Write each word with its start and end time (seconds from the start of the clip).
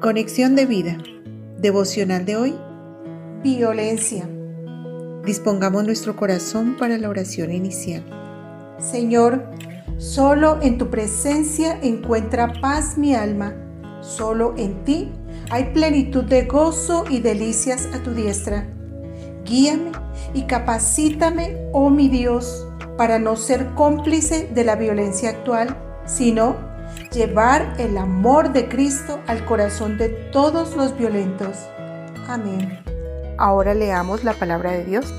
Conexión 0.00 0.56
de 0.56 0.64
vida. 0.64 0.96
Devocional 1.58 2.24
de 2.24 2.34
hoy. 2.34 2.54
Violencia. 3.42 4.26
Dispongamos 5.26 5.84
nuestro 5.84 6.16
corazón 6.16 6.78
para 6.78 6.96
la 6.96 7.10
oración 7.10 7.52
inicial. 7.52 8.02
Señor, 8.78 9.44
solo 9.98 10.58
en 10.62 10.78
tu 10.78 10.88
presencia 10.88 11.78
encuentra 11.82 12.50
paz 12.62 12.96
mi 12.96 13.14
alma. 13.14 13.54
Solo 14.00 14.54
en 14.56 14.84
ti 14.84 15.12
hay 15.50 15.64
plenitud 15.74 16.24
de 16.24 16.46
gozo 16.46 17.04
y 17.10 17.20
delicias 17.20 17.86
a 17.92 18.02
tu 18.02 18.14
diestra. 18.14 18.72
Guíame 19.44 19.92
y 20.32 20.44
capacítame, 20.44 21.58
oh 21.74 21.90
mi 21.90 22.08
Dios, 22.08 22.66
para 22.96 23.18
no 23.18 23.36
ser 23.36 23.74
cómplice 23.74 24.48
de 24.54 24.64
la 24.64 24.76
violencia 24.76 25.28
actual, 25.28 25.76
sino 26.06 26.69
llevar 27.12 27.74
el 27.78 27.98
amor 27.98 28.52
de 28.52 28.68
Cristo 28.68 29.20
al 29.26 29.44
corazón 29.44 29.98
de 29.98 30.08
todos 30.08 30.76
los 30.76 30.96
violentos. 30.96 31.56
Amén. 32.28 32.78
Ahora 33.38 33.74
leamos 33.74 34.22
la 34.22 34.34
palabra 34.34 34.72
de 34.72 34.84
Dios. 34.84 35.12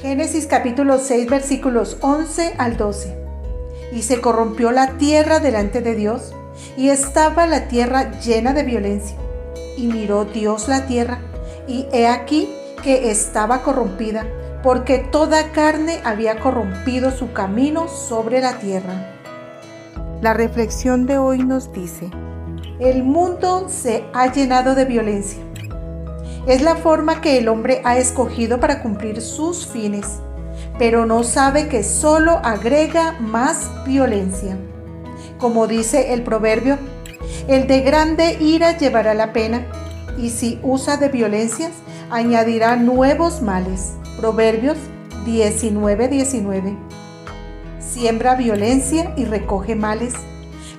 Génesis 0.00 0.46
capítulo 0.46 0.98
6 0.98 1.28
versículos 1.28 1.98
11 2.00 2.54
al 2.58 2.76
12. 2.76 3.16
Y 3.92 4.02
se 4.02 4.20
corrompió 4.20 4.70
la 4.70 4.96
tierra 4.98 5.40
delante 5.40 5.82
de 5.82 5.94
Dios, 5.94 6.32
y 6.76 6.88
estaba 6.88 7.46
la 7.46 7.68
tierra 7.68 8.18
llena 8.20 8.52
de 8.52 8.62
violencia. 8.62 9.16
Y 9.76 9.88
miró 9.88 10.24
Dios 10.24 10.68
la 10.68 10.86
tierra, 10.86 11.18
y 11.66 11.86
he 11.92 12.06
aquí 12.06 12.48
que 12.82 13.10
estaba 13.10 13.62
corrompida, 13.62 14.26
porque 14.62 14.98
toda 14.98 15.52
carne 15.52 16.00
había 16.04 16.40
corrompido 16.40 17.10
su 17.10 17.32
camino 17.32 17.88
sobre 17.88 18.40
la 18.40 18.58
tierra. 18.58 19.19
La 20.20 20.34
reflexión 20.34 21.06
de 21.06 21.16
hoy 21.16 21.38
nos 21.38 21.72
dice, 21.72 22.10
el 22.78 23.04
mundo 23.04 23.70
se 23.70 24.04
ha 24.12 24.30
llenado 24.30 24.74
de 24.74 24.84
violencia. 24.84 25.42
Es 26.46 26.60
la 26.60 26.76
forma 26.76 27.22
que 27.22 27.38
el 27.38 27.48
hombre 27.48 27.80
ha 27.84 27.96
escogido 27.96 28.60
para 28.60 28.82
cumplir 28.82 29.22
sus 29.22 29.66
fines, 29.66 30.18
pero 30.78 31.06
no 31.06 31.24
sabe 31.24 31.68
que 31.68 31.82
solo 31.82 32.32
agrega 32.44 33.12
más 33.18 33.70
violencia. 33.86 34.58
Como 35.38 35.66
dice 35.66 36.12
el 36.12 36.22
proverbio, 36.22 36.76
el 37.48 37.66
de 37.66 37.80
grande 37.80 38.36
ira 38.40 38.76
llevará 38.76 39.14
la 39.14 39.32
pena, 39.32 39.64
y 40.18 40.28
si 40.28 40.60
usa 40.62 40.98
de 40.98 41.08
violencias, 41.08 41.72
añadirá 42.10 42.76
nuevos 42.76 43.40
males. 43.40 43.94
Proverbios 44.18 44.76
19:19. 45.24 46.08
19 46.10 47.09
siembra 48.00 48.34
violencia 48.34 49.12
y 49.14 49.26
recoge 49.26 49.76
males. 49.76 50.14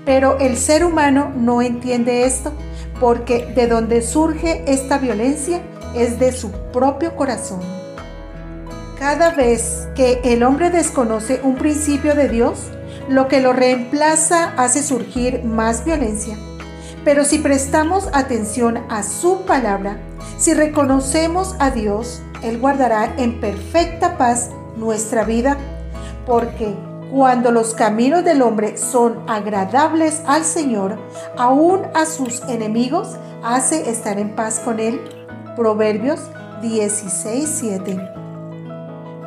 Pero 0.06 0.40
el 0.40 0.58
ser 0.58 0.84
humano 0.84 1.32
no 1.38 1.62
entiende 1.62 2.26
esto 2.26 2.52
porque 3.00 3.46
de 3.54 3.68
donde 3.68 4.02
surge 4.02 4.64
esta 4.66 4.98
violencia 4.98 5.62
es 5.96 6.20
de 6.20 6.32
su 6.32 6.52
propio 6.74 7.16
corazón. 7.16 7.60
Cada 8.98 9.30
vez 9.30 9.88
que 9.96 10.20
el 10.24 10.42
hombre 10.42 10.72
desconoce 10.72 11.42
un 11.44 11.56
principio 11.56 12.16
de 12.16 12.28
Dios, 12.28 12.72
lo 13.08 13.28
que 13.28 13.40
lo 13.40 13.54
reemplaza 13.54 14.54
hace 14.58 14.82
surgir 14.82 15.44
más 15.44 15.86
violencia. 15.86 16.36
Pero 17.06 17.24
si 17.24 17.38
prestamos 17.38 18.10
atención 18.14 18.80
a 18.90 19.04
su 19.04 19.42
palabra, 19.42 19.98
si 20.40 20.56
reconocemos 20.56 21.56
a 21.60 21.70
Dios, 21.70 22.24
Él 22.42 22.58
guardará 22.58 23.14
en 23.18 23.40
perfecta 23.40 24.18
paz 24.18 24.50
nuestra 24.76 25.24
vida, 25.24 25.58
porque 26.26 26.76
cuando 27.12 27.52
los 27.52 27.74
caminos 27.74 28.24
del 28.24 28.42
hombre 28.42 28.78
son 28.78 29.30
agradables 29.30 30.22
al 30.26 30.46
Señor, 30.46 30.98
aún 31.38 31.82
a 31.94 32.06
sus 32.06 32.42
enemigos 32.44 33.18
hace 33.44 33.90
estar 33.90 34.18
en 34.18 34.34
paz 34.34 34.62
con 34.64 34.80
él. 34.80 35.02
Proverbios 35.58 36.22
16:7. 36.62 38.00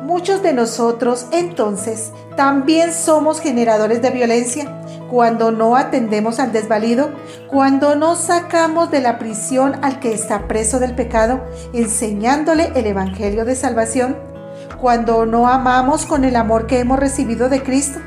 Muchos 0.01 0.41
de 0.41 0.53
nosotros 0.53 1.27
entonces 1.31 2.11
también 2.35 2.91
somos 2.91 3.39
generadores 3.39 4.01
de 4.01 4.09
violencia 4.09 4.81
cuando 5.11 5.51
no 5.51 5.75
atendemos 5.75 6.39
al 6.39 6.51
desvalido, 6.51 7.11
cuando 7.47 7.95
no 7.95 8.15
sacamos 8.15 8.89
de 8.89 9.01
la 9.01 9.19
prisión 9.19 9.83
al 9.83 9.99
que 9.99 10.13
está 10.13 10.47
preso 10.47 10.79
del 10.79 10.95
pecado, 10.95 11.41
enseñándole 11.73 12.71
el 12.75 12.87
Evangelio 12.87 13.45
de 13.45 13.55
salvación 13.55 14.34
cuando 14.79 15.25
no 15.25 15.47
amamos 15.47 16.05
con 16.05 16.23
el 16.23 16.35
amor 16.35 16.67
que 16.67 16.79
hemos 16.79 16.99
recibido 16.99 17.49
de 17.49 17.63
Cristo, 17.63 17.99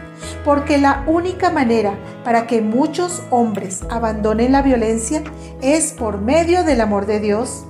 porque 0.45 0.79
la 0.79 1.05
única 1.07 1.51
manera 1.51 1.95
para 2.25 2.47
que 2.47 2.61
muchos 2.61 3.23
hombres 3.31 3.83
abandonen 3.91 4.53
la 4.53 4.63
violencia 4.63 5.23
es 5.63 5.93
por 5.93 6.21
medio 6.21 6.65
del 6.65 6.81
amor 6.81 7.07
de 7.07 7.21
Dios. 7.21 7.65